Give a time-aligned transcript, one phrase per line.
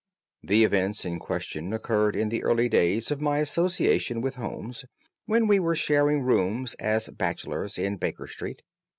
[0.41, 4.83] The events in question occurred in the early days of my association with Holmes,
[5.27, 8.63] when we were sharing rooms as bachelors in Baker Street.